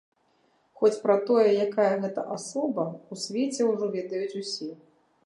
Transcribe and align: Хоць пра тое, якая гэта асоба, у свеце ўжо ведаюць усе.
Хоць 0.79 1.01
пра 1.03 1.17
тое, 1.27 1.43
якая 1.65 1.91
гэта 2.05 2.21
асоба, 2.37 2.87
у 3.17 3.19
свеце 3.27 3.61
ўжо 3.71 3.85
ведаюць 3.97 4.37
усе. 4.45 4.71